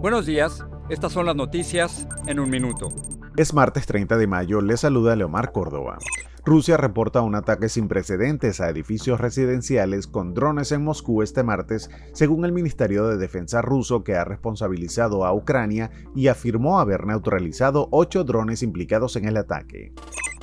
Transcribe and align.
Buenos 0.00 0.26
días. 0.26 0.64
Estas 0.88 1.10
son 1.10 1.26
las 1.26 1.34
noticias 1.34 2.06
en 2.28 2.38
un 2.38 2.48
minuto. 2.48 2.88
Es 3.36 3.52
martes 3.52 3.84
30 3.86 4.16
de 4.16 4.28
mayo. 4.28 4.60
Le 4.60 4.76
saluda 4.76 5.16
Leomar 5.16 5.50
Córdoba. 5.50 5.98
Rusia 6.44 6.76
reporta 6.76 7.20
un 7.20 7.34
ataque 7.34 7.68
sin 7.68 7.88
precedentes 7.88 8.60
a 8.60 8.70
edificios 8.70 9.20
residenciales 9.20 10.06
con 10.06 10.34
drones 10.34 10.70
en 10.70 10.84
Moscú 10.84 11.22
este 11.22 11.42
martes, 11.42 11.90
según 12.12 12.44
el 12.44 12.52
Ministerio 12.52 13.08
de 13.08 13.16
Defensa 13.16 13.60
ruso 13.60 14.04
que 14.04 14.14
ha 14.14 14.24
responsabilizado 14.24 15.26
a 15.26 15.34
Ucrania 15.34 15.90
y 16.14 16.28
afirmó 16.28 16.78
haber 16.78 17.04
neutralizado 17.04 17.88
ocho 17.90 18.22
drones 18.22 18.62
implicados 18.62 19.16
en 19.16 19.26
el 19.26 19.36
ataque. 19.36 19.92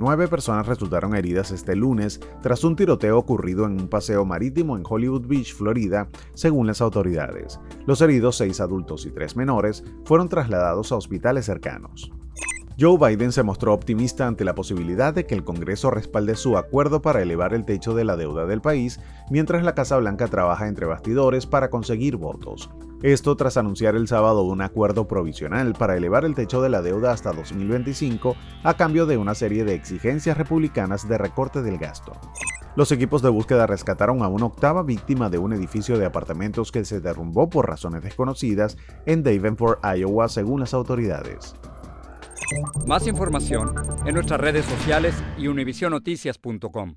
Nueve 0.00 0.28
personas 0.28 0.68
resultaron 0.68 1.16
heridas 1.16 1.50
este 1.50 1.74
lunes 1.74 2.20
tras 2.40 2.62
un 2.62 2.76
tiroteo 2.76 3.18
ocurrido 3.18 3.66
en 3.66 3.72
un 3.72 3.88
paseo 3.88 4.24
marítimo 4.24 4.76
en 4.76 4.84
Hollywood 4.88 5.26
Beach, 5.26 5.52
Florida, 5.52 6.06
según 6.34 6.68
las 6.68 6.80
autoridades. 6.80 7.58
Los 7.84 8.00
heridos, 8.00 8.36
seis 8.36 8.60
adultos 8.60 9.06
y 9.06 9.10
tres 9.10 9.34
menores, 9.34 9.82
fueron 10.04 10.28
trasladados 10.28 10.92
a 10.92 10.96
hospitales 10.96 11.46
cercanos. 11.46 12.12
Joe 12.78 12.96
Biden 12.96 13.32
se 13.32 13.42
mostró 13.42 13.74
optimista 13.74 14.28
ante 14.28 14.44
la 14.44 14.54
posibilidad 14.54 15.12
de 15.12 15.26
que 15.26 15.34
el 15.34 15.42
Congreso 15.42 15.90
respalde 15.90 16.36
su 16.36 16.56
acuerdo 16.56 17.02
para 17.02 17.20
elevar 17.20 17.52
el 17.52 17.64
techo 17.64 17.92
de 17.92 18.04
la 18.04 18.16
deuda 18.16 18.46
del 18.46 18.60
país, 18.60 19.00
mientras 19.30 19.64
la 19.64 19.74
Casa 19.74 19.96
Blanca 19.96 20.28
trabaja 20.28 20.68
entre 20.68 20.86
bastidores 20.86 21.44
para 21.44 21.70
conseguir 21.70 22.16
votos. 22.16 22.70
Esto 23.02 23.36
tras 23.36 23.56
anunciar 23.56 23.94
el 23.94 24.08
sábado 24.08 24.42
un 24.42 24.60
acuerdo 24.60 25.06
provisional 25.06 25.72
para 25.74 25.96
elevar 25.96 26.24
el 26.24 26.34
techo 26.34 26.60
de 26.60 26.68
la 26.68 26.82
deuda 26.82 27.12
hasta 27.12 27.32
2025 27.32 28.34
a 28.64 28.74
cambio 28.74 29.06
de 29.06 29.16
una 29.16 29.36
serie 29.36 29.64
de 29.64 29.74
exigencias 29.74 30.36
republicanas 30.36 31.08
de 31.08 31.16
recorte 31.16 31.62
del 31.62 31.78
gasto. 31.78 32.12
Los 32.74 32.90
equipos 32.90 33.22
de 33.22 33.28
búsqueda 33.28 33.68
rescataron 33.68 34.22
a 34.22 34.28
una 34.28 34.46
octava 34.46 34.82
víctima 34.82 35.30
de 35.30 35.38
un 35.38 35.52
edificio 35.52 35.96
de 35.96 36.06
apartamentos 36.06 36.72
que 36.72 36.84
se 36.84 37.00
derrumbó 37.00 37.48
por 37.48 37.68
razones 37.68 38.02
desconocidas 38.02 38.76
en 39.06 39.22
Davenport, 39.22 39.80
Iowa, 39.84 40.28
según 40.28 40.58
las 40.60 40.74
autoridades. 40.74 41.54
Más 42.86 43.06
información 43.06 43.74
en 44.06 44.14
nuestras 44.14 44.40
redes 44.40 44.64
sociales 44.64 45.14
y 45.36 45.46
univisionoticias.com. 45.46 46.96